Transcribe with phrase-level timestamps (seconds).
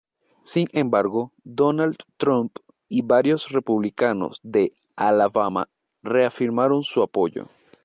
[0.41, 2.57] Sin embargo, Donald Trump
[2.89, 5.69] y varios republicanos de Alabama
[6.01, 7.47] reafirmaron su apoyo.